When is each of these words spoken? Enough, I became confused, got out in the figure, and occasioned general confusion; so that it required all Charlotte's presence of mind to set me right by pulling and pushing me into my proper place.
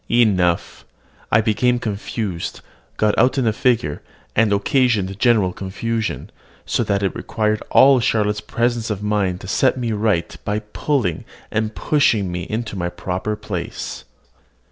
Enough, 0.09 0.83
I 1.31 1.41
became 1.41 1.77
confused, 1.77 2.61
got 2.97 3.15
out 3.19 3.37
in 3.37 3.45
the 3.45 3.53
figure, 3.53 4.01
and 4.35 4.51
occasioned 4.51 5.19
general 5.19 5.53
confusion; 5.53 6.31
so 6.65 6.83
that 6.85 7.03
it 7.03 7.15
required 7.15 7.61
all 7.69 7.99
Charlotte's 7.99 8.41
presence 8.41 8.89
of 8.89 9.03
mind 9.03 9.41
to 9.41 9.47
set 9.47 9.77
me 9.77 9.91
right 9.91 10.35
by 10.43 10.57
pulling 10.57 11.23
and 11.51 11.75
pushing 11.75 12.31
me 12.31 12.47
into 12.49 12.75
my 12.75 12.89
proper 12.89 13.35
place. 13.35 14.03